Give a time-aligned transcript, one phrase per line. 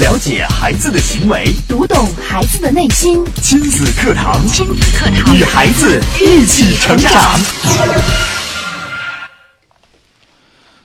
[0.00, 3.24] 了解孩子的行为，读懂孩子的内心。
[3.36, 7.38] 亲子课堂，亲子课堂，与孩子一起成长。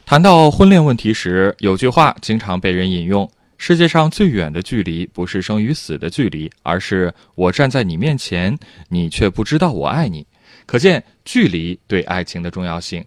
[0.05, 3.27] 谈到婚恋问题时，有句话经常被人引用：
[3.57, 8.55] 世界上最远的距离，不是生与死的距离，而是我站在你面前，
[8.89, 10.27] 你却不知道我爱你。
[10.67, 13.03] 可见距离对爱情的重要性。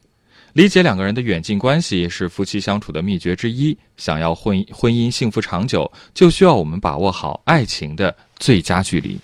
[0.55, 3.75] 理解两个人的远近关系是夫妻相处的秘诀之一。
[3.97, 9.19] 想要婚婚姻幸福长久，就需要我们把握好爱情的最佳距离。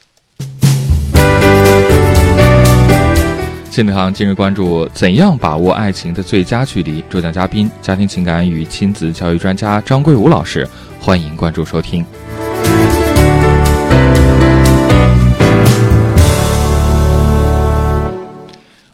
[3.71, 7.05] 亲子堂今日关注：怎样把握爱情的最佳距离？
[7.11, 10.67] 主讲嘉宾：家庭情感与亲子教育专家张桂武老师。
[10.99, 12.03] 欢迎关注收听。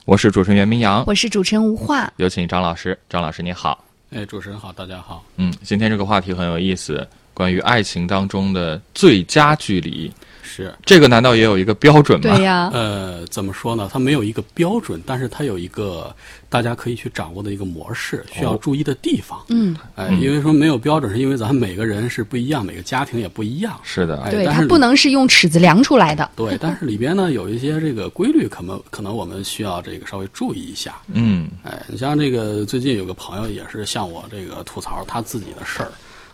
[0.06, 2.98] 我是主持人袁明阳，我是主持人吴化，有请张老师。
[3.08, 5.24] 张老师你好，哎，主持人好，大家好。
[5.36, 10.12] 嗯，今天这个话题很有意思，关于爱情当中的最佳距离。
[10.54, 12.36] 是这个，难道也有一个标准吗？
[12.36, 12.70] 对呀。
[12.72, 13.88] 呃，怎么说呢？
[13.92, 16.14] 它没有一个标准，但是它有一个
[16.48, 19.42] 大家可以去掌握的一个模式，需要注意的地方。
[19.48, 23.78] 嗯，哎，因为说没有标准，是因为咱们每个人是不一样，每个家庭也不一样。
[23.82, 26.30] 是的，哎，对，它不能是用尺子量出来的。
[26.36, 30.94] 对，但是里边呢有一些这个规律，可能可能我们需要这个稍微注意一下。
[31.08, 35.90] 嗯，哎，你像这个最近有个朋友也是向我这个吐槽他自己的事儿，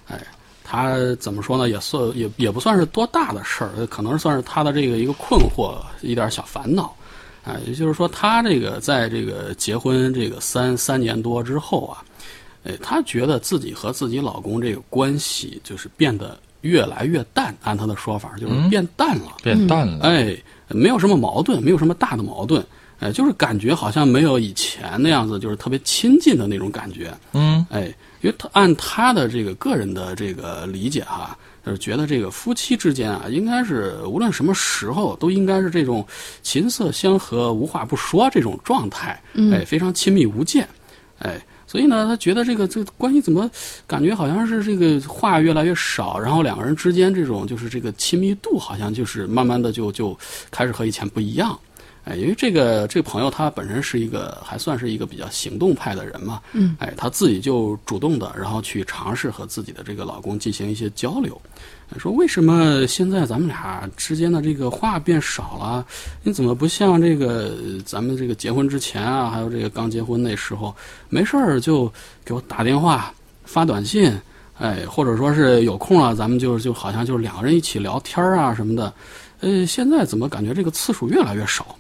[0.09, 0.21] 哎。
[0.71, 1.69] 他怎么说呢？
[1.69, 6.95] 也算也也不算是多大的事儿，可能算是他的这个一个困惑，一点小烦恼，
[7.45, 12.05] 啊，也就是说，他这个在这个结婚这个三三年多之后啊，
[12.63, 20.37] 哎，他觉得自己和自己老公这个关系就是变得越来越淡，按他的说法就是变淡了，变淡了，哎，
[20.69, 22.65] 没有什么矛盾，没有什么大的矛盾。
[23.01, 27.11] 哎，就是感觉好像没有以前那样子，就是特别亲近的那种感觉。
[27.33, 31.35] 嗯，哎，因为他按他的这个个人的这个理解哈，
[31.65, 36.07] 就是觉得这个夫妻之间啊，应该是无论什么时候都应该是这种
[36.43, 39.19] 琴瑟相和、无话不说这种状态。
[39.33, 40.69] 嗯，哎，非常亲密无间。
[41.21, 43.51] 哎，所以呢，他觉得这个这个关系怎么
[43.87, 50.15] 感觉好像是这个话越来越少，然后两个人之间这种就是这个亲密度好像就是慢慢的就就
[50.51, 51.59] 开始和以前不一样。
[52.11, 61.41] 哎，因为这个这个朋友他本身是一个还算是一个比较行动派的人嘛，嗯，哎，他自己就主动的，然后去尝试和自己的这个老公进行一些交流，
[61.99, 65.87] 说为什么现在咱们俩之间的这个话变少了？
[66.25, 67.55] 你怎么不像这个
[67.85, 70.75] 咱们这个结婚之前啊，还有这个刚结婚那时候，
[71.09, 71.93] 没事儿就
[72.25, 74.13] 给我打电话、发短信，
[74.59, 78.93] 哎，或者说是有空了，咱们就就好像就是两个人一起聊天啊什么的，
[79.39, 81.77] 呃，现在怎么感觉这个次数越来越少？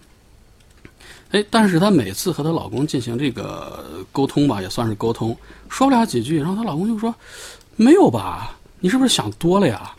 [1.33, 5.37] 哎，但是她每次和她老公进行这个沟通吧，也算是沟通，
[5.69, 7.15] 说不了几句，然后她老公就说
[7.77, 8.57] ：“没有吧？
[8.81, 9.93] 你是不是想多了呀？”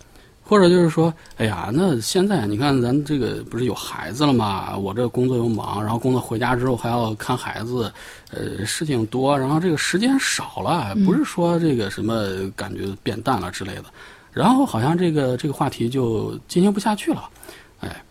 [0.44, 4.76] 或者就是说：“哎呀，那现在你看咱这个不是有孩子了吗？
[4.76, 7.90] 我这工作又忙，然后工作回家之后还要看孩子，
[8.32, 13.86] 呃，事情多，然后这个时间少了，不是说这个什么感觉变淡了之类的。”
[14.34, 17.30] 然后好像这个这个话题就进行不下去了，
[17.80, 18.04] 哎，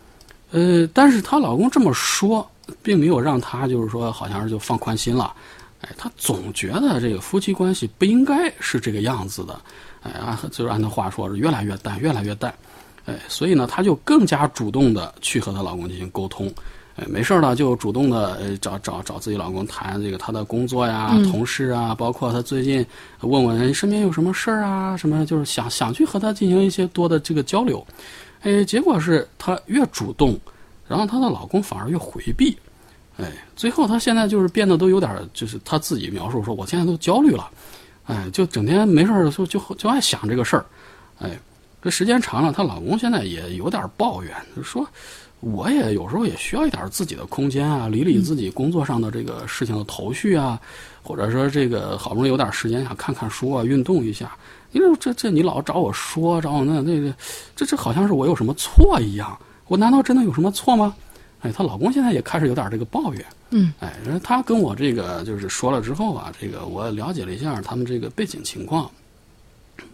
[0.53, 2.51] 呃，但是她老公这么说。
[2.83, 5.35] 并没有让他就是说，好像是就放宽心了，
[5.83, 9.61] 哎，他总觉得这个夫妻关系不应该是这个样子的，
[10.03, 12.55] 哎啊，就是按他话说是越来越淡，越来越淡，
[13.07, 16.53] 哎，所以呢，他就更加主动的去和她老公进行沟通，
[16.97, 22.85] 哎，没事了就主动的找找找自己老公谈这个他的工作呀、同事啊，包括他最近
[23.21, 27.87] 问问身边有什么事儿啊，什么就是想想去和他进行一些多的这个交流，
[28.43, 30.39] 哎，结果是他越主动。
[30.91, 32.59] 然后她的老公反而越回避，
[33.17, 37.49] 哎，最后她现在就是变得都有点，就是她自己描述说，我现在都焦虑了，
[38.07, 40.67] 哎，就整天没事的时候就就爱想这个事儿，
[41.21, 41.39] 哎，
[41.81, 44.85] 这时间长了，她老公现在也有点抱怨，就说
[45.39, 50.61] 我也有时候也需要一点自己的空间啊，理理自己工作上的这个事情的头绪啊，
[51.05, 54.37] 或者说这个好不容易有点时间想看看书啊，运动一下，
[54.73, 57.15] 你说这这你老找我说找我那那个，
[57.55, 59.39] 这这好像是我有什么错一样。
[59.71, 60.97] 我难道真的有什么错吗？
[61.43, 63.25] 哎，她老公现在也开始有点这个抱怨。
[63.51, 68.91] 嗯，哎，她跟我这个就是说了之后啊，这个我了解了一下他们这个背景情况，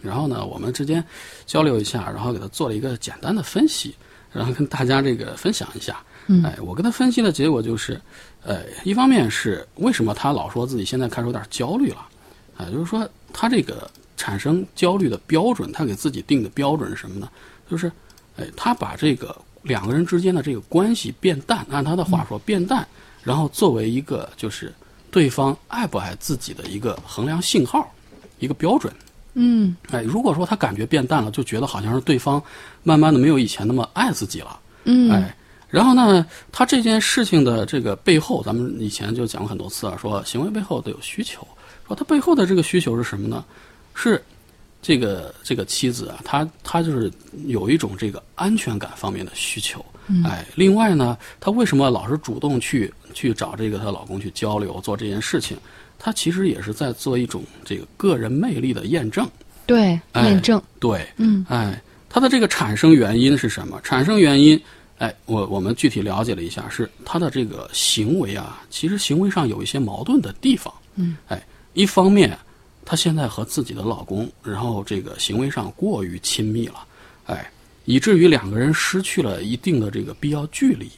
[0.01, 1.05] 然后呢，我们之间
[1.45, 3.95] 交流一下，然后给她做了一个简单的分析，
[4.33, 6.03] 然后跟大家这个分享一下。
[6.29, 8.01] 嗯，哎，我跟她分析的结果就是，
[8.45, 12.09] 呃，一方面是为什么她老说自己现在开始有点焦虑了，
[12.57, 17.29] 啊，就是说她这个产生焦虑的标准，她给自己定的标准是什么呢？
[17.71, 17.93] 就是，
[18.39, 19.37] 哎，她把这个。
[19.67, 22.87] 两个人之间的这个关系变淡，按他的话说变淡，
[23.23, 24.73] 然后作为一个就是
[25.11, 27.93] 对方爱不爱自己的一个衡量信号，
[28.39, 28.93] 一个标准。
[29.39, 32.43] 嗯哎，如果说他感觉变淡了，就觉得好像是对方
[32.83, 34.59] 慢慢的没有以前那么爱自己了。
[34.85, 35.37] 嗯，哎，
[35.69, 41.47] 然后呢，他这件事情的这个背后，咱们以前就讲过很多次啊，说行为背后都有需求，
[41.87, 43.45] 说他背后的这个需求是什么呢？
[43.95, 44.23] 是
[44.87, 47.11] 这个这个妻子啊，她她就是
[47.47, 49.85] 有一种这个安全感方面的需求。
[50.25, 55.57] 哎，另外呢，她为什么老是主动去去找这个她老公去交流做这件事情？
[55.99, 59.29] 她其实也是在做一种这个个人魅力的验证。
[59.67, 63.81] 对，哎验证，对，嗯哎，它的这个产生原因是什么？
[63.83, 64.61] 产生原因，
[64.99, 70.73] 哎，我我们具体了解了一下，是她的这个行为啊，其实行为上有一些矛盾的地方。
[70.95, 72.39] 嗯，哎，一方面，
[72.87, 76.87] 她现在和自己的老公，然后这个行为上过于亲密了，
[77.27, 77.51] 哎，
[77.85, 80.89] 以至于两个人失去了一定的这个必要距离。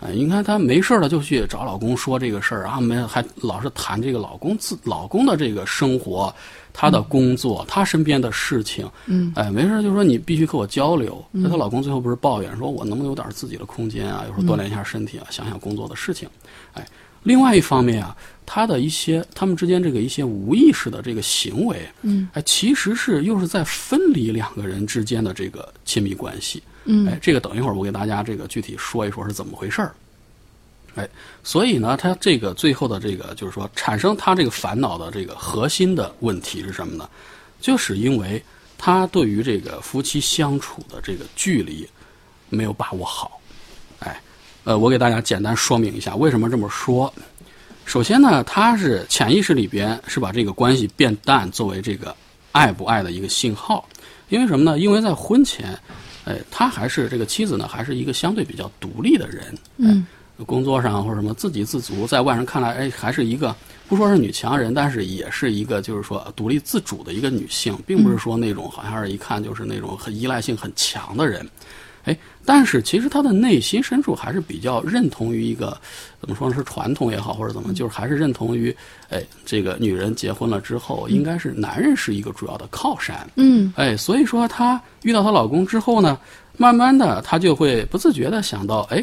[0.00, 6.34] 哎，你看她没事儿了就去找老公说这个事儿啊，没还老是谈这个老公自老公的这个生活，
[6.74, 8.90] 她的工作，他身边的事情。
[9.06, 11.24] 嗯，哎，没事就说你必须和我交流。
[11.30, 14.24] 那她老公最后不是抱怨说，我能不能有点自己的空间啊？
[14.28, 16.28] 有时候锻炼一下身体啊，想想工作的事情。
[16.74, 16.86] 哎，
[17.24, 18.16] 另外一方面啊，
[18.46, 26.62] 他的一些他们之间这个一些无意识的这个行为，嗯，哎，其实是又是在分离两个人之间的这个亲密关系。
[26.84, 29.94] 嗯哎，这个等一会儿我给大家这个具体说一说是怎么回事儿。
[30.96, 31.08] 哎，
[31.42, 37.08] 所以呢，他这个最后的这个就是说，产生他这个烦恼的这个核心的问题是什么呢？
[37.60, 38.40] 就是因为
[38.76, 41.88] 他对于这个夫妻相处的这个距离
[42.50, 43.40] 没有把握好。
[44.64, 47.12] 哎，呃，我给大家简单说明一下为什么这么说。
[47.84, 52.14] 首先呢，他是潜意识里边是把这个关系变淡作为这个
[52.52, 53.86] 爱不爱的一个信号，
[54.30, 54.78] 因为什么呢？
[54.78, 55.78] 因为在婚前，
[56.24, 60.06] 哎，他还是这个妻子呢，还是一个相对比较独立的人，嗯
[60.46, 63.54] 工作上或者什么自给自足，在外人看来，哎，还是一个
[63.86, 71.46] 不说是女强人，但是也是一个就是说独立自主的一个女性，并不是说那种好像是一看就是那种很依赖性很强的人。
[72.04, 75.76] 哎，但是其实她的内心深处还是比较认同于一个
[76.20, 76.54] 怎么说呢？
[76.54, 78.74] 是传统也好，或者怎么，就是还是认同于，
[79.08, 83.26] 哎，这个女人结婚了之后，应该是男人是一个主要的靠山。
[83.36, 86.18] 嗯哎，所以说她遇到她老公之后呢，
[86.56, 89.02] 慢慢的她就会不自觉的想到，哎，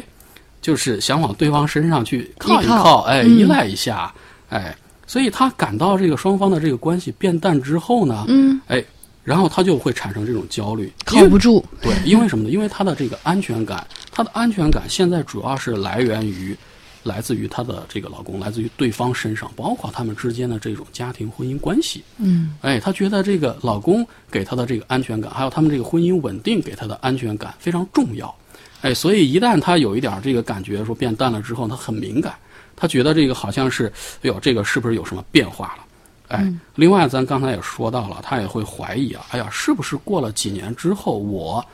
[0.60, 4.12] 就是想往对方身上去靠一靠靠，哎，嗯依赖一下，
[4.48, 4.76] 哎，
[5.06, 8.82] 所以她感到这个双方的这个关系变淡之后呢，嗯，哎，
[9.24, 12.50] 然后她就会产生这种焦虑，靠不住，对， 因为什么呢？
[12.50, 16.56] 因为她的这个安全感，她的安全感现在主要是来源于，
[17.04, 22.02] 来自于她的这个老公，来自于对方身上，包括他们之间的这种家庭婚姻关系。
[22.18, 28.34] 嗯哎，她觉得这个老公给她的这个安全感，还有他们这个婚姻稳定给她的安全感非常重要。
[28.80, 32.34] 哎，所以一旦她有一点这个感觉说变淡了之后，她很敏感，
[32.74, 33.86] 她觉得这个好像是，
[34.22, 35.84] 哎呦，这个是不是有什么变化了？
[36.32, 41.64] 哎，另外咱刚才也说到了，她也会怀疑啊，哎呀，是不是过了几年之后，我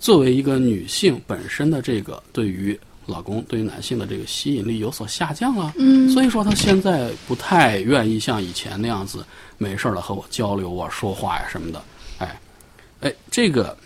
[0.00, 5.72] 作为一个女性本身的这个对于老公对于男性的这个吸引力有所下降了？
[5.76, 9.24] 嗯所以说她现在不太愿意像以前那样子
[9.56, 11.82] 没事儿了和我交流啊、说话呀、什么的。
[12.18, 12.40] 哎，
[13.00, 13.76] 哎，这个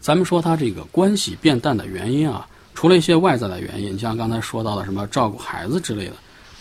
[0.00, 6.14] 咱们说她这个关系变淡的原因啊，除了一些外在的原因，你像刚才说到的什么照顾孩子之类的，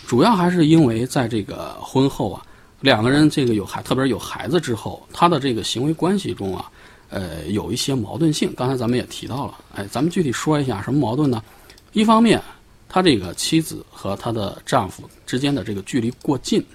[0.08, 2.42] 主要还是因为在这个婚后啊，
[2.82, 6.72] 两个人这个有孩，特别是有孩子之后，他的这个行为关系中啊，
[7.10, 8.54] 呃，有一些矛盾性。
[8.56, 11.44] 刚才咱们也提到了，哎，咱们具体说一下什么矛盾呢？
[11.92, 12.42] 一方面，
[12.88, 16.66] 他这个妻子和他的丈夫之间的这个距离过近，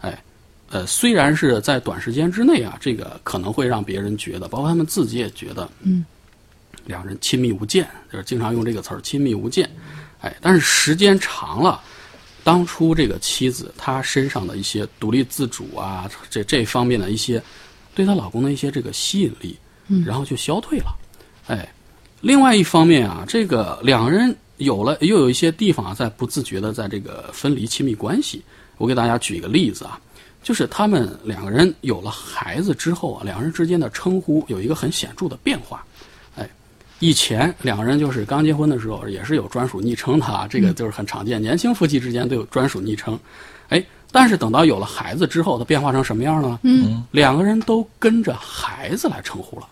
[0.00, 0.22] 哎，
[0.70, 6.06] 呃，虽然是在短时间之内啊，这个可能会让别人觉得，包括他们自己也觉得，嗯，
[6.86, 9.68] 两人亲密无间，就是经常用这个词儿“亲密无间”，
[10.22, 11.82] 哎，但是时间长了。
[12.42, 17.42] 当初这个妻子她身上的一些独立自主啊，这这方面的一些
[17.94, 19.56] 对她老公的一些这个吸引力，
[19.88, 20.96] 嗯然后就消退了。
[21.46, 21.68] 哎，
[22.20, 28.42] 另外一方面啊，这个两个人有了又有一些地方啊，在不自觉的在这个分离亲密关系。
[28.78, 30.00] 我给大家举一个例子啊，
[30.42, 35.84] 就是他们两个人有了孩子之后啊，两人之间的称呼有一个很显著的变化。
[37.00, 43.18] 哎，以前两个人就是刚结婚的时候也是有专属昵称的啊，这个就是很常见，年轻夫妻之间都有专属昵称。
[43.68, 46.58] 哎，但是等到有了孩子之后，它变化成什么样呢？
[46.62, 49.66] 嗯，两个人都跟着孩子来称呼了。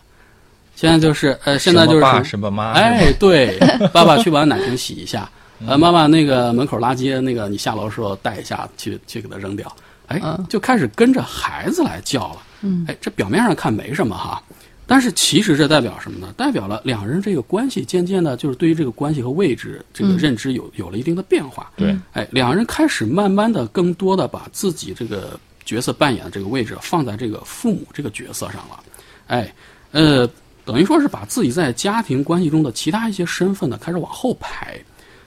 [0.74, 3.58] 现在就是呃，现在就是什么爸什么妈，哎，对，
[3.92, 5.28] 爸爸去把奶瓶洗一下，
[5.66, 9.70] 呃，妈妈那个门口垃圾那个你下楼的时候带一下，去去给它扔掉。
[10.06, 12.36] 哎嗯，就开始跟着孩子来叫了。
[12.62, 14.40] 嗯，哎，这表面上看没什么哈，
[14.88, 16.32] 但是其实这代表什么呢？
[16.34, 21.70] 代表了两人这个关系渐渐的，就是对于这个关系和位置这个认知有有了一定的变化。
[21.76, 28.82] 对，哎，两人开始慢慢的、更多的把自己这个角色扮演的这个位置放在这个父母这个角色上了，
[29.26, 29.54] 哎，
[29.92, 30.26] 呃，
[30.64, 34.80] 等于说是把自己在家庭关系中的其他一些身份呢开始往后排。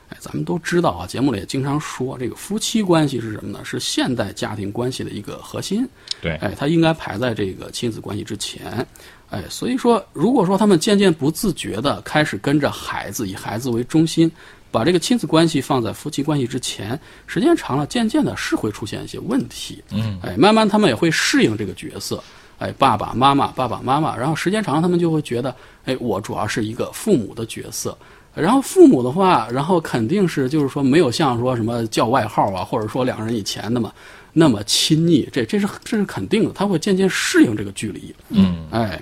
[0.10, 3.63] 哎，咱们都知道啊，节目里也经常说，这个夫妻关系是什么呢？
[3.63, 5.88] 是现代家庭关系的一个核心。
[6.20, 8.86] 对，哎，它应该排在这个亲子关系之前。
[9.32, 14.30] 哎，所以说，如果说他们渐渐不自觉的开始跟着孩子，以孩子为中心，
[14.70, 19.82] 把这个亲子关系放在夫妻关系之前，时间长了，渐渐的是会出现一些问题。
[19.92, 22.22] 嗯，哎，慢慢他们也会适应这个角色。
[22.60, 27.98] 哎，爸爸妈妈，爸爸妈妈，然后时间长了，他们就会觉得，哎，我主要是一个父母的角色。
[28.36, 33.94] 然后父母的话，然后肯定是就是说没有像说什么叫外号啊，或者说两个人以前那么
[34.32, 38.16] 那么亲昵，这这是这是肯定的，他会渐渐适应这个距离。
[38.30, 39.02] 嗯，哎，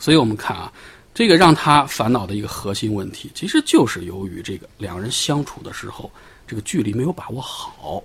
[0.00, 0.72] 所以我们看啊，
[1.14, 6.10] 这个让他烦恼的一个核心问题，其实就是由于这个两人相处的时候，
[6.48, 8.02] 这个距离没有把握好。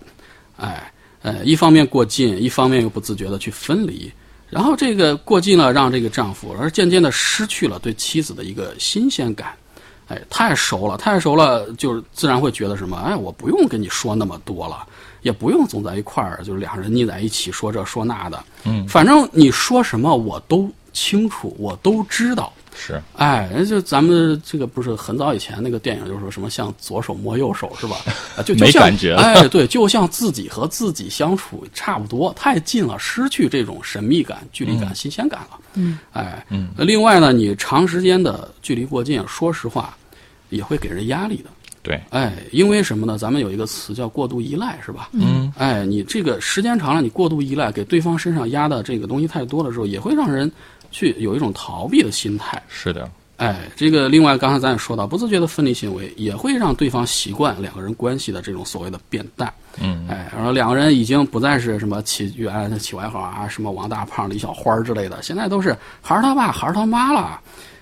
[0.57, 4.11] 哎，呃，一方面过近，一方面又不自觉的去分离，
[4.49, 9.53] 然后这个过近了，让这个丈夫而渐渐的失去了对妻子的一个新鲜感。
[10.07, 12.95] 哎，太熟了，太熟了，就是自然会觉得什么？
[12.97, 14.85] 哎，我不用跟你说那么多了，
[15.23, 18.43] 也不用总在一块儿，就是两人腻在一起说这说那的。
[18.65, 22.51] 嗯，反正你说什么我都清楚，我都知道。
[22.77, 27.97] 是，哎，就咱们这个不是很早以前那个电影，就是说什么像左手摸右手是吧？
[28.35, 35.59] 啊，就就没感觉了哎，对，就像自己和自己相处差不多，太近了，失去这种神秘感、距离感、新鲜感了。
[35.75, 39.95] 嗯，哎，嗯，另外呢，你长时间的距离过近，说实话，
[40.49, 41.49] 也会给人压力的。
[41.81, 43.15] 对，哎，因为什么呢？
[43.17, 45.07] 咱们有一个词叫过度依赖，是吧？
[45.13, 50.51] 嗯，哎，你这个时间长了，你过度依赖，给对方身上压的这个东西太多的时候，也会让人
[50.95, 52.61] 去有一种逃避的心态。
[52.69, 59.53] 是的，哎，这个另外刚才咱也说到，不自觉的分离行为也会让对方习惯两个人关系的这种所谓的变淡。
[59.81, 67.41] 嗯，哎，然后两个人已经不再是什么起原来的起外号啊，什么王大胖、李小花之类的，现在都是孩儿他爸、孩儿他妈了。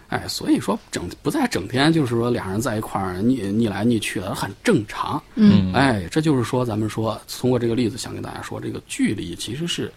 [0.09, 5.21] 哎，所以说整不再整天就是说两人在一块儿腻腻来腻去的，很正常。
[5.35, 9.91] 嗯，哎，这就是说咱们说通过这个例子想跟大家说，这个距离其实是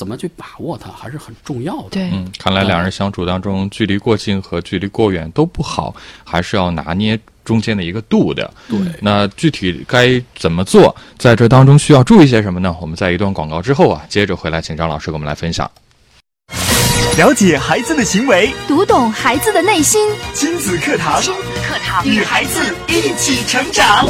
[0.00, 1.88] 怎么去把握它，还是很重要的。
[1.90, 8.50] 对，嗯，看来两人相处当中，距离过近和距离过远都不好，还是要拿捏中间的一个度的。
[8.66, 12.74] 对，那具体该怎么做，在这当中需要注意些什么呢？
[12.80, 15.70] 我们在一段广告之后啊，接着回来请张老师给我们来分享。
[17.18, 24.08] 了解孩子的行为，读懂孩子的内心，亲子课堂，亲子课堂与孩子一起成长。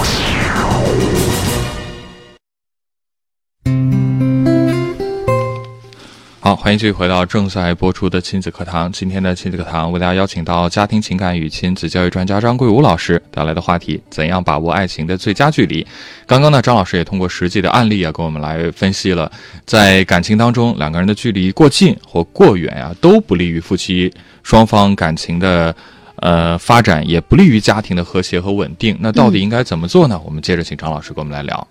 [6.50, 8.90] 好，欢迎继续回到正在播出的亲子课堂。
[8.90, 15.86] 今天的亲子课堂为大家邀请到家庭情感与亲子教育专家张桂武老师带来的话题：怎样把握爱情的最佳距离？
[16.26, 19.30] 刚刚呢，张老师也通过实际的案例啊，跟我们来分析了，
[19.64, 25.72] 在感情当中，两个人的距离过近或过远啊，都不利于夫妻双方感情的
[26.16, 28.96] 呃发展，也不利于家庭的和谐和稳定。
[28.98, 30.20] 那到底应该怎么做呢？
[30.24, 31.64] 我们接着请张老师跟我们来聊。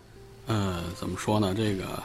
[0.50, 1.54] 呃，怎么说呢？
[1.56, 2.02] 这个，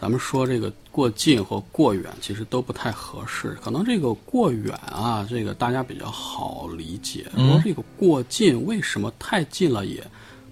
[0.00, 3.58] 咱们说这个过近或过远，其实都不太合适。
[3.60, 7.26] 可能这个过远啊，这个大家比较好理解。
[7.34, 10.00] 嗯说这个过近，为什么太近了也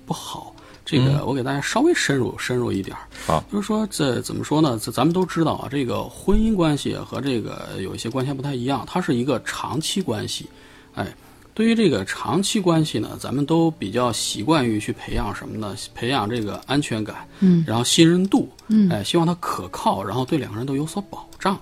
[0.05, 0.53] 不好？
[0.85, 3.07] 这个我给大家稍微深入深入一点儿。
[3.29, 4.77] 好，就是说这怎么说呢？
[4.83, 10.49] 这咱们都知道啊，这个婚姻关系和这个有一些关系还不太一样，它是一个长期关系。
[10.95, 11.15] 哎，
[11.57, 15.75] 对于这个长期关系呢，咱们都比较习惯于去培养什么呢？
[15.95, 21.59] 培养这个安全感，嗯，然后信任度，嗯哎，希望它可靠，然后对两个人都有所保障。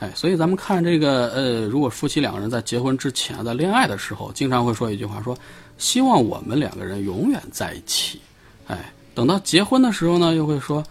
[0.00, 5.38] 哎，所以咱们看这个，呃，如果夫妻两个人在结婚之前，在恋爱的时候，经常会说一句话，说
[5.78, 8.20] 希望我们两个人永远在一起。
[8.66, 10.82] 哎，等到结婚的时候呢，又会说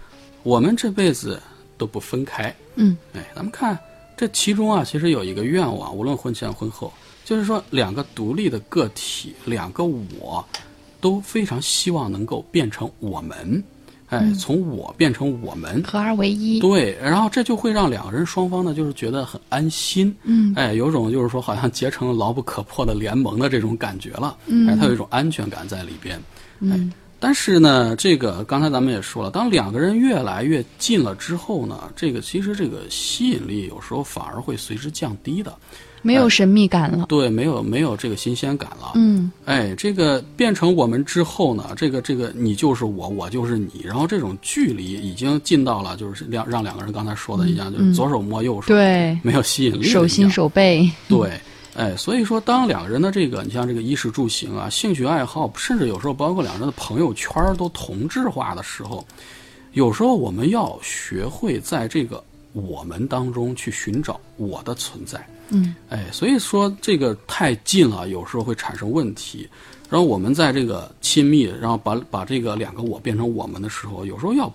[0.44, 1.42] 我们这辈子
[1.78, 2.56] 都不分开。
[2.76, 3.78] 嗯，哎，咱们看
[4.18, 6.92] 这其中啊，其实有一个愿望，无论婚前婚后，
[7.24, 10.46] 就是说两个独立的个体，两个我，
[11.02, 13.64] 都非常希望能够变成我们。
[14.08, 16.60] 哎，从我变成我们，合二为一。
[16.60, 20.54] 对，然后这就会让两个人双方呢，就是觉得很安心，嗯。
[20.56, 24.70] 哎，有种就是说好像结成牢不可破的联盟的这种感觉了，嗯。
[24.70, 26.22] 哎，它有一种安全感在里边，哎
[26.60, 26.94] 嗯，
[27.26, 35.52] 但是呢，这个刚才咱们也说了，当两个人越来越近了之后呢，这个其实这个吸引力有时候反而会随之降低的，
[36.04, 37.08] 没有神秘感了。
[37.10, 39.32] 对，没有没有这个新鲜感了，嗯。
[39.46, 50.88] 哎，这个变成我们之后呢，这个这个你就是我，我就是你，然后这种距离已经近到了，就是两让两个人刚才说的一样，就是左手摸右手，，对，没有吸引力手心手背。
[51.10, 51.32] 对，
[51.76, 59.06] 哎，所以说当两个人的这个，你像这个衣食住行啊、兴趣爱好，甚至有时候包括两个人的朋友圈都同质化的时候，
[59.74, 65.20] 有时候我们要学会在这个我们当中去寻找我的存在。
[65.50, 69.48] 嗯，哎，所以说这个太近了，有时候会产生问题。
[69.88, 74.52] 然后我们在这个亲密，然后把把这个两个我变成我们的时候，有时候要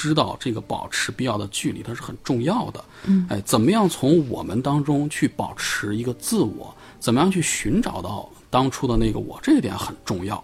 [0.00, 2.82] 知道这个保持必要的距离，它是很重要的。
[3.04, 6.74] 嗯，哎，怎么样从我们当中去保持一个自我？
[6.98, 9.38] 怎么样去寻找到当初的那个我？
[9.42, 10.42] 这一点很重要。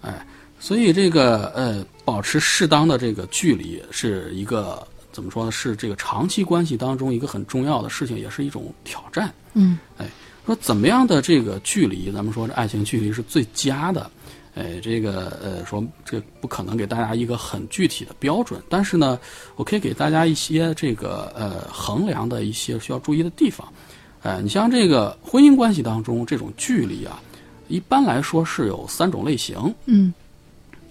[0.00, 0.26] 哎，
[0.58, 5.52] 所以这个呃，保持适当的这个距离是一个怎么说呢？
[5.52, 9.32] 是这个长期关系当中一个很重要的事情，也是一种挑战。
[9.54, 10.08] 嗯，哎，
[10.44, 14.10] 说怎么样的这个距离，咱们说这爱情距离是最佳的。
[14.60, 19.18] 哎，这个呃，说这不可能给大家一个很具体的标准，但是呢，
[19.56, 23.66] 我可以给大家一些这个呃衡量的一些需要注意的地方。
[24.22, 27.22] 哎，你像这个婚姻关系当中这种距离啊，
[27.68, 29.74] 一般来说是有三种类型。
[29.86, 30.12] 嗯，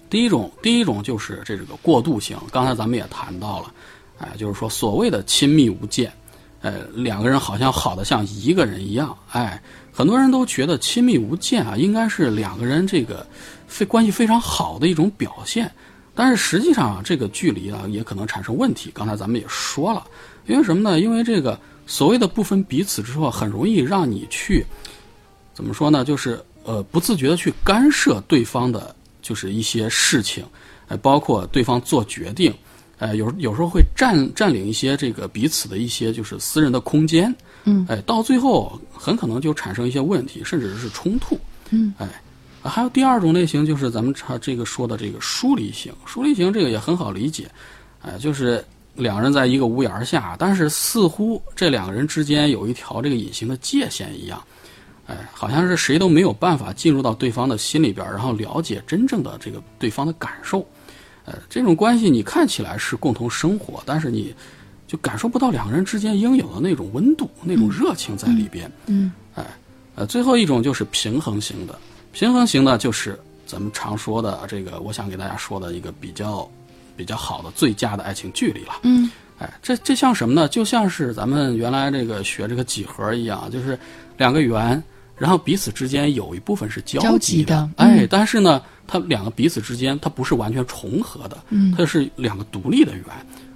[0.08, 3.72] 第一种，第一种就是这个过渡型，刚才咱们也谈到了，
[4.18, 6.12] 哎，就是说所谓的亲密无间，
[6.60, 9.62] 呃，两个人好像好的像一个人一样，哎，
[9.92, 13.24] 很多人都觉得亲密无间啊，应该是两个人这个
[13.70, 15.70] 非关系非常好的一种表现，
[16.12, 18.90] 但是实际上啊，这个距离啊也可能产生问题。
[18.92, 20.04] 刚才咱们也说了，
[20.46, 20.98] 因为什么呢？
[21.00, 24.66] 因为这个所谓的不分彼此之后，很容易让你去
[25.54, 26.04] 怎么说呢？
[26.04, 30.44] 就是呃不自觉的去干涉对方的，就是一些事情，
[30.88, 32.52] 呃，包括对方做决定，
[32.98, 37.32] 呃，有有时候会占占领一些这个彼此的一些就是私人的空间，
[37.64, 41.38] 嗯，哎，到最后很可能就产生一些问题，甚至是冲突，
[41.70, 42.08] 嗯，哎。
[42.62, 45.92] 啊还有第二种类型，就是咱们查这个说的这个疏离型。
[46.04, 47.50] 疏离型这个也很好理解，
[48.02, 48.64] 哎，就是
[48.94, 54.42] 两人在一个屋檐下，但是似乎这两个人之间有一条这个隐形的界限一样，
[55.06, 60.66] 哎，好像是谁都没有办法进入到对方的心里边，然后了解真正的这个对方的感受。
[61.24, 64.34] 呃，这种关系你看起来是共同生活，但是你
[64.86, 68.70] 就感受不到两个人之间应有的那种温度、那种热情在里边。
[68.86, 69.46] 嗯，哎，
[69.94, 71.78] 呃，最后一种就是平衡型的。
[72.12, 76.48] 平衡型呢，就是咱们常说的这个，我想给大家说的一个比较
[76.96, 78.80] 比较好的最佳的爱情距离了。
[78.82, 80.48] 嗯，哎，这这像什么呢？
[80.48, 83.78] 就像是咱们原来这个学这个几何一样，就是
[84.16, 84.82] 两个圆，
[85.16, 93.04] 然后彼此之间有一部分是交交集集的哎嗯，但是呢，它两个彼此之间它不是完全重合的，嗯它是两个独立的圆。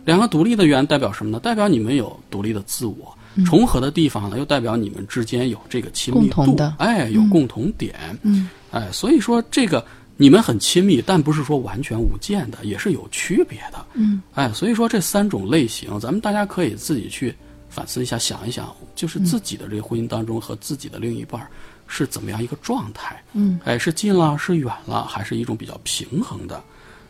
[0.05, 1.41] 两个独立的圆代表什么呢？
[1.41, 3.17] 代表你们有独立的自我。
[3.45, 9.85] 重合的地方呢，又代表你们之间有这个亲密度的，哎，有共同点，嗯，哎，所以说这个
[10.17, 17.35] 你们很亲密，但不是说完全无间的，也是有区别的，嗯，哎，所以说这三种类型，咱们大家可以自己去
[17.69, 21.49] 反思一下，想一想，就是自己的这个婚姻当中和自己的另一半儿
[21.87, 26.63] 是怎么样一个状态，嗯，哎，是近了，是远了，还是一种比较平衡的，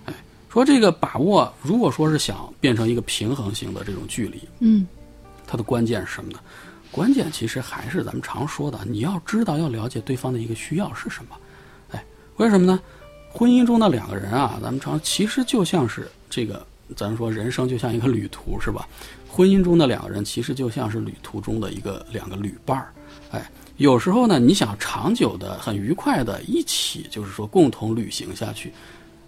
[0.06, 0.14] 哎，
[0.48, 4.86] 说这个把握，如果说是想变成一个平衡型的这种距离，嗯，
[5.54, 6.40] 它的关键是什么呢？
[6.90, 11.36] 关键其实还是咱们常说的，你要知道要了解对方的一个需要是什么。
[11.92, 12.04] 哎，
[12.38, 12.80] 为什么呢？
[13.30, 18.88] 婚姻中的两个人啊，咱们常其实就像是这个，咱说人生就像一个旅途，是吧？
[19.28, 22.92] 婚姻中的两个人其实就像是旅途中的一个两个旅伴儿。
[23.30, 28.72] 哎，有时候呢，你想长久的、很愉快的一起，就是说共同旅行下去，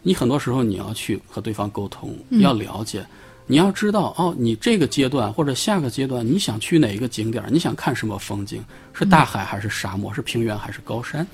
[0.02, 3.06] 你很多时候你要去和对方沟通，要了解。
[3.48, 7.44] 你要知道哦，你这个阶段或者下个阶段，你想去哪一个景点？
[7.48, 8.60] 你想看什么风景？
[8.92, 10.12] 是大海还是沙漠？
[10.12, 11.24] 是平原还是高山？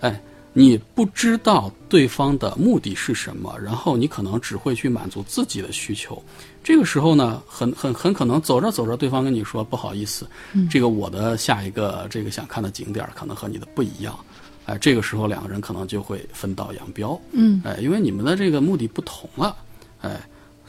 [0.00, 0.18] 哎，
[0.54, 6.22] 你不知道对方的目的是什么，然后你可能只会去满足自己的需求。
[6.64, 10.26] 这个时候呢，很很很可能走着走着，对方跟你说不好意思，
[10.70, 14.18] 这个我的下一个这个想看的景点可能和你的不一样。
[14.64, 17.20] 哎，这个时候两个人可能就会分道扬镳。
[17.32, 19.54] 嗯，哎，因为你们的这个目的不同了。
[20.00, 20.18] 哎。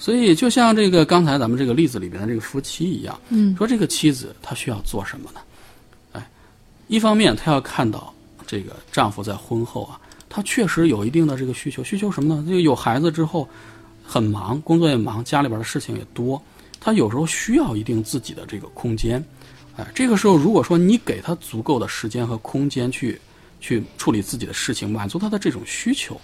[0.01, 5.39] 所以，就像这个刚才咱们这个例子里边的这个夫妻一样，嗯，说这个妻子她需要做什么呢？
[6.13, 6.29] 哎，
[6.87, 8.11] 一方面她要看到
[8.47, 12.43] 这个丈夫在婚后啊，他确实有一定的这个需求，需求什么呢？
[12.49, 13.47] 就有孩子之后
[14.03, 16.41] 很忙，工作也忙，家里边的事情也多，
[16.79, 19.23] 他有时候需要一定自己的这个空间。
[19.77, 23.21] 哎，这个时候如果说你给他足够的时间和空间去
[23.59, 26.19] 去处理自己的事情，满足他的这种需求，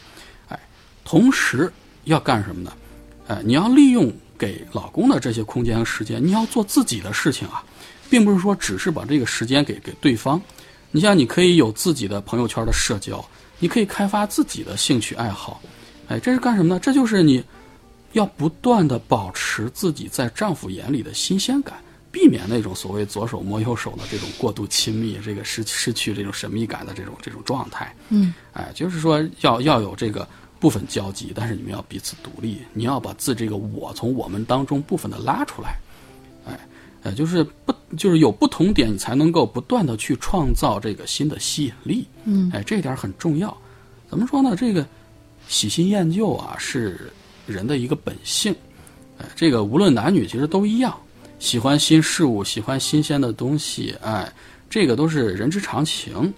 [0.48, 0.60] 哎，
[1.06, 1.72] 同时
[2.06, 2.74] 要干什么呢？
[3.28, 7.63] 哎，你要利用给老公的这些空间和时间，你要做自己的事情啊，
[8.10, 10.42] 并不是说只是把这个时间给给对方。
[10.92, 13.24] 你像你可以有自己的朋友圈的社交，
[13.60, 15.62] 你可以开发自己的兴趣爱好，
[16.08, 16.80] 哎，这是干什么呢？
[16.80, 17.44] 这就是你
[18.13, 21.78] 要不断的保持自己在丈夫眼里的新鲜感，
[22.10, 27.94] 避免那种所谓左手摸右手的这种过度亲密，这个失失去这种神秘感的这种这种状态。
[28.08, 30.26] 嗯，哎，就是说要要有这个
[30.60, 35.78] 部分交集，但是你们要彼此独立，你要把自这个我从我们当中部分的拉出来，
[36.46, 36.60] 哎，
[37.04, 43.56] 呃，就是不就是有不同点，你才能够不断的去创造这个新的吸引力，嗯，哎，这一点很重要。
[44.10, 44.56] 怎么说呢？
[44.56, 44.86] 这个
[45.48, 47.12] 喜新厌旧啊，是
[47.46, 48.56] 人的一个本性，
[49.17, 50.98] 哎，这个无论男女其实都一样，
[51.39, 54.32] 喜欢新事物，喜欢新鲜的东西，哎，
[54.70, 56.34] 这个都是人之常情。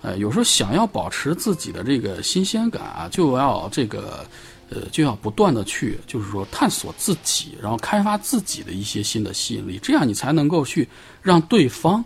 [0.00, 4.24] 呃，有时候想要保持自己的这个新鲜感啊，就要这个，
[4.70, 10.88] 呃，就要不断的去，就是说探索自己，然后开发自己的一些新的吸引力，这样你才能够去
[11.20, 12.04] 让对方，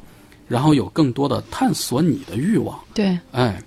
[0.48, 2.81] 然后有更多的探索你的欲望。
[2.94, 3.62] 对，哎，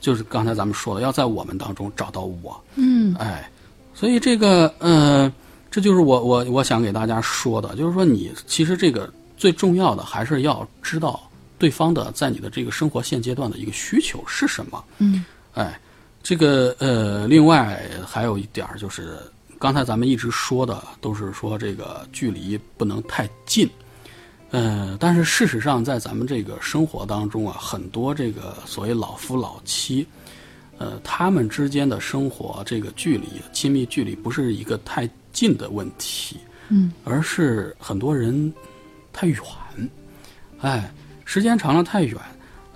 [0.00, 2.60] 就是刚才咱们说的，要在我们当中找到我。
[2.74, 3.48] 嗯哎，
[3.94, 5.32] 所以这个呃，
[5.70, 11.20] 这就是我我我想给大家说的，就是说你其实这个最重要的还是要知道
[11.58, 14.84] 对方的在你的这个生活现阶段的一个需求是什么。
[14.98, 15.80] 嗯哎，
[16.22, 19.18] 这个呃，另外还有一点儿就是，
[19.58, 23.68] 刚才咱们一直说的都是说这个距离不能太近。
[24.50, 30.06] 呃，但是事实上，在咱们这个生活当中啊，很多这个所谓老夫老妻，
[30.78, 36.36] 呃，他们之间的生活这个距离、亲密距离，不是一个太近的问题，
[36.68, 38.52] 嗯，而是很多人
[39.12, 39.40] 太远，
[40.60, 40.92] 哎，
[41.26, 42.16] 时间长了太远，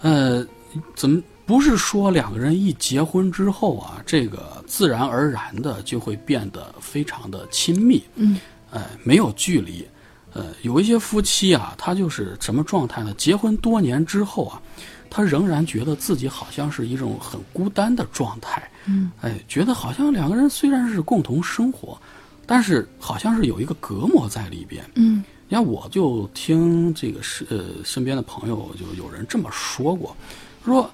[0.03, 0.47] 呃，
[0.95, 8.39] 怎么不是说两个人一结婚之后啊，这个自然而然的就会变得非常的亲密，嗯，
[8.71, 9.87] 哎，没有距离。
[10.33, 13.13] 呃，有一些夫妻啊，他就是什么状态呢？
[13.15, 14.63] 结婚多年之后啊，
[15.09, 18.63] 他仍然觉得自己好像是一种很孤单的状态。
[18.85, 22.01] 嗯，哎，觉得好像两个人虽然是共同生活，
[22.47, 24.89] 但是好像是有一个隔膜在里边。
[24.95, 30.17] 嗯你看，我就听这个是呃身边的朋友就有人这么说过，
[30.65, 30.89] 说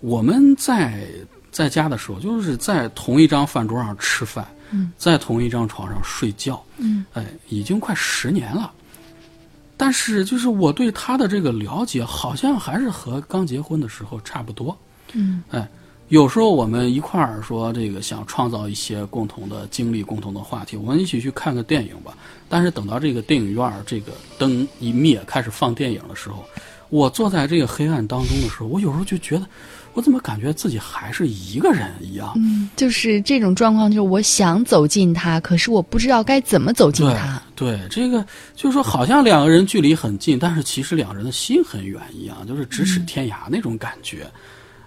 [0.00, 1.08] 我们在
[1.50, 8.70] 在家的时候，就是在同一张饭桌上吃饭，嗯，在同一张床上睡觉，嗯，哎，已经快十年了。
[9.74, 14.76] 但是，就是我对他的这个了解，好像还是和刚结婚的时候差不多。
[15.14, 15.66] 嗯，哎，
[16.08, 22.16] 有时候我们一块儿说这个想创造一些共同的经历、共同的话题，我们一起去看个电影吧。
[22.48, 26.42] 但是等到这个电影院儿这个灯一灭，开始放电影的时候，
[26.88, 29.46] 我坐在这个黑暗当中的时候，我有时候就觉得，
[29.92, 32.32] 我怎么感觉自己还是一个人一样？
[32.36, 37.42] 嗯，就是这种状况，就是我想走近他，可是我不知道该怎么走近他。
[37.54, 38.24] 对，这个
[38.56, 44.26] 就是说，好像两个人距离很近，但是其实两个人的心很远一样，就是咫尺天涯那种感觉。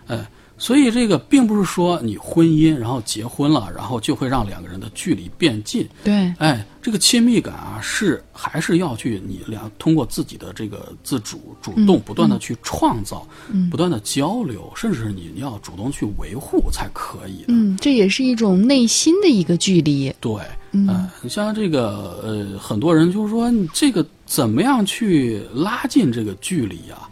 [0.08, 0.26] 呃，
[0.62, 5.90] 所以这个并不是说你婚姻然后结婚了，然后就会让两个人的距离变近。
[6.04, 13.28] 对，哎，这个亲密感啊，是还是要去你俩通过自己的这个自主、主动，不断的去创造，
[13.72, 17.46] 不断的交流，甚至是你你要主动去维护才可以的。
[17.48, 20.14] 嗯，这也是一种内心的一个距离。
[20.20, 20.36] 对，
[20.74, 27.10] 嗯呃，你像这个呃，很多人就是说，你这个怎么样去拉近这个距离啊？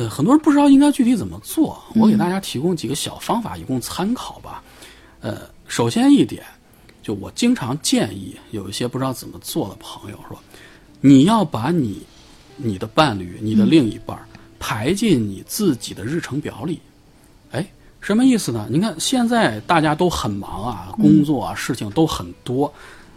[0.00, 4.62] 呃，很多人不知道应该具体怎么做，我给大家提供几个小方法，以供参考吧。
[5.20, 6.42] 呃，首先一点，
[7.02, 10.38] 就我经常建议有一些不知道怎么做的朋友说，
[11.02, 12.02] 你要把你、
[12.56, 14.26] 你的伴侣、你的另一半儿
[14.58, 16.80] 排进你自己的日程表里。
[17.50, 18.66] 哎，什么意思呢？
[18.70, 22.72] 你看现在大家都很忙啊，工作啊，事情都很多，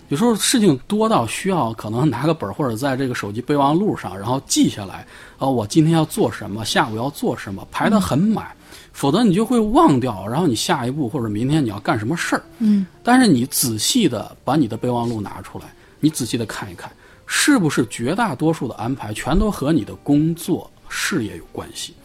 [0.10, 5.06] 有时候事情多到需要可能拿个本儿或者在这个手机备忘录上，然后记下来，
[5.38, 8.48] 啊，我今天要做什么，下午要做什么，排得很满，
[8.92, 12.44] 否则你就会忘掉，然后你下一步或者明天你要干什么事儿。
[12.60, 15.66] 嗯但是你仔细的把你的备忘录拿出来，
[16.00, 16.92] 你仔细的看一看，
[17.26, 21.96] 是不是绝大多数的安排全都和你的工作事业有关系？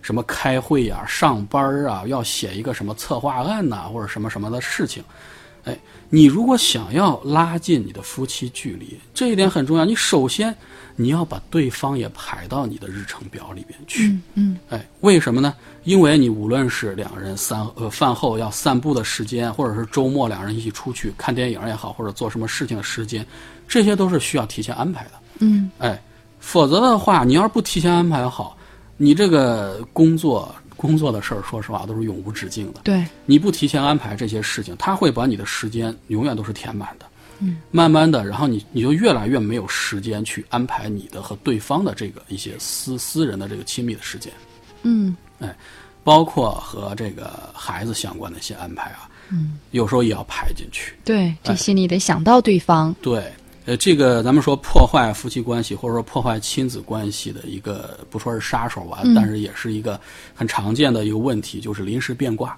[0.00, 5.04] 什么开会呀、上班啊，要写一个什么策划案呐、或者什么什么的事情。
[5.64, 9.84] 哎，你如果想要拉近你的夫妻距离，这一点很重要。
[9.84, 10.54] 你首先
[10.96, 14.08] 你要把对方也排到你的日程表里边去。
[14.08, 15.54] 嗯嗯哎，为什么呢？
[15.84, 23.26] 因为你无论是两人散呃饭后要散步的时间，或者是周末两人一起出去看电影也好，或者做什么事情的时间，
[23.66, 25.10] 这些都是需要提前安排的。
[25.40, 26.02] 嗯哎，
[26.40, 28.56] 否则的话，你要是不提前安排好，
[28.96, 32.80] 你这个工作工作的事儿，说实话都是永无止境的。
[32.84, 37.04] 对，你不提前安排这些事情，他会把你的时间永远都是填满的。
[37.40, 44.32] 嗯，慢慢的，然后你你就越来越没有时间去安排你的和对方的这个一些私私人的这个亲密的时间，
[44.82, 45.54] 嗯哎
[46.04, 50.94] 包括和这个孩子相关的一些安排啊，嗯，有时候也要排进去。
[51.04, 52.94] 对，这哎心里得想到对方。
[53.02, 53.30] 对，
[53.68, 60.00] 呃，这个咱们说破坏夫妻关系或者说破坏亲子关系的一个，不说是杀手吧，嗯但是也是一个
[60.34, 62.56] 很常见的一个问题，就是临时变卦。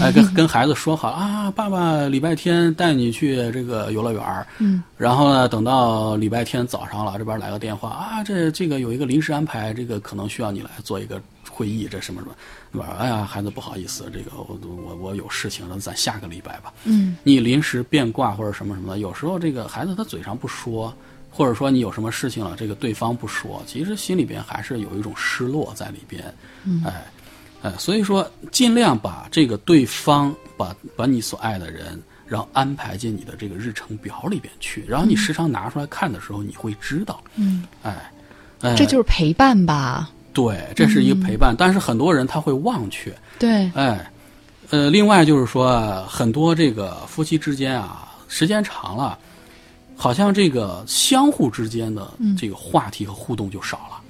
[0.00, 11.20] 哎，跟 跟孩子说好啊，爸爸礼拜天带你去这个游乐园儿，嗯，然后呢，等到礼拜天早上了，这边来个电话啊，这这个有一个临时安排，这个可能需要你来做一个
[11.56, 12.34] 会议，这什么什么，
[12.70, 12.96] 对吧？
[12.98, 16.70] 哎呀，孩子不好意思，这个我我我有事情了，咱下个礼拜吧。
[16.84, 20.94] 嗯你临时变卦或者什么什么的，有时候这个孩子他嘴上不说，
[21.30, 26.22] 或者说你有什么事情了，这个对方不说，其实心里边还是有一种失落在里边。
[26.64, 27.06] 嗯哎，
[27.62, 38.12] 哎，所以说尽量把这个对方把把你所爱的人，然后安排进你的这个日程表里边去，然后你时常拿出来看的时候，你会知道，嗯，哎，
[38.60, 40.10] 哎，这就是陪伴吧？
[40.36, 44.12] 对，这是一个陪伴，但是很多人他会忘却，对，哎，
[44.68, 49.18] 呃，另外就是说，很多这个夫妻之间啊，时间长了，
[49.96, 52.06] 好像这个相互之间的
[52.38, 54.02] 这个话题和互动就少了。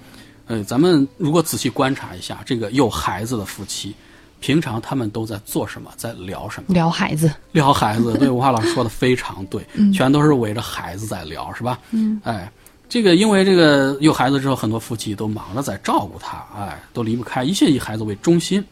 [0.48, 3.94] 呃，咱们如果仔细观察一下，这个有孩子的夫妻，
[4.40, 6.74] 平常他们都在做什么，在聊什么？
[6.74, 11.78] 聊孩子，聊孩子，对，吴华老师说的非常对， 全都是围着孩子在聊，是吧？
[11.92, 12.50] 嗯，哎，
[12.88, 18.64] 这个因为这个有孩子之后，很多夫妻都忙着在照顾他，哎，都离不开，一切以孩子为中心。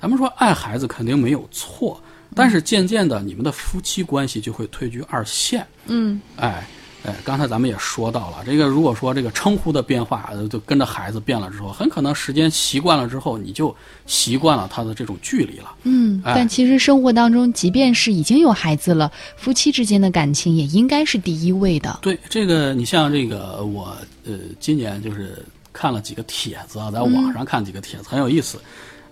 [0.00, 2.00] 咱们说爱孩子肯定没有错，
[2.34, 5.66] 但是渐渐的，你们的夫妻关系就会退居二线。
[5.86, 6.66] 嗯，哎。
[7.06, 13.74] 哎，刚才咱们也说到了，这个如果说这个称呼的变化，呃就跟着孩子变了之后，很可能时间习惯了之后，你就
[14.06, 15.74] 习惯了他的这种距离了。
[15.82, 21.98] 嗯，哎但其实生活当中，即便是已经有孩子了，夫妻之间的感情也应该是第一位的。
[22.00, 28.58] 对这个，你像这个，我呃，今年就是看了几个帖子啊，在网上看几个帖子，很有意思。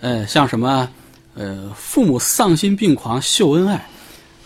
[0.00, 0.88] 呃，像什么
[1.35, 3.87] 呃，父母丧心病狂秀恩爱，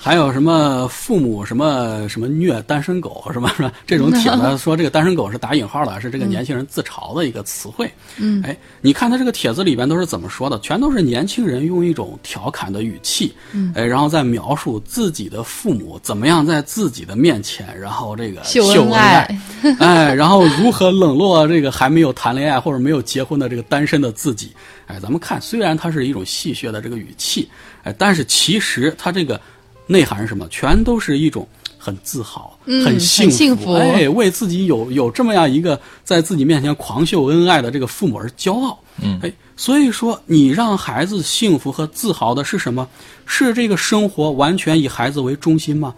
[0.07, 7.91] 还有什么父母什么什么虐单身狗什么什么这种帖子，说这个单身狗是打引号的，是这个年轻人自嘲的一个词汇。
[8.17, 10.61] 嗯，哎，你看他这个帖子里边都是怎么说的？
[10.61, 13.73] 全都是年轻人用一种调侃的语气，嗯。
[13.75, 19.29] 哎，然后再描述自己的父母怎么样在自己的面前，然后这个秀秀恩爱
[19.61, 24.53] 爱，哎，然后如何冷落这个还没有谈恋爱或者没有结婚的这个单身的自己，
[24.87, 27.49] 哎，咱们看，虽然它是一种戏谑的这个语气，
[27.83, 29.41] 哎，但是其实它这个
[29.87, 30.49] 内涵是什么？
[30.49, 31.47] 全都是一种
[31.79, 38.79] 很自豪、嗯很幸很幸福哎，为自己有有这么样一个在自己面前狂秀恩爱的这个父母而骄傲。
[39.03, 42.89] 嗯哎，所以说你让孩子幸福和自豪的是什么？
[43.27, 45.95] 是这个生活完全以孩子为中心吗？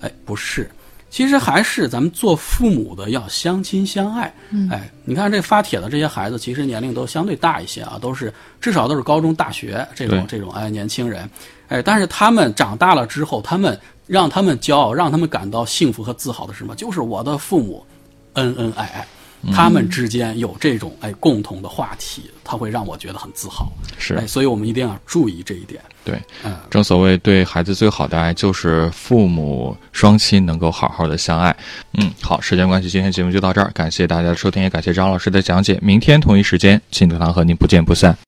[0.00, 0.70] 哎，不是。
[1.10, 4.32] 其实还是咱们做父母的要相亲相爱。
[4.50, 11.28] 嗯哎，你看这发帖的这些孩子，其实年龄都相对大一些啊，都是至少都是高中、大学这种这种哎年轻人。
[11.68, 16.74] 哎，但是他们长大了之后，他们让他们骄傲，让他们感到幸福和自豪的是什么？
[16.76, 17.84] 就是我的父母
[18.34, 19.06] 恩恩爱爱，
[19.52, 23.70] 他们之间有这种哎共同的话题，他会让我觉得很自豪。
[23.98, 25.80] 是哎，所以我们一定要注意这一点。
[26.04, 31.54] 对，嗯，正所谓对孩子最好的爱就是父母双亲能够好好的相爱。
[31.98, 35.78] 嗯，好，时间关系，今天节目就到这儿，感谢大家的收听，也感谢张老师的讲解。
[35.82, 38.16] 明天同一时间，金德堂和您不见不散。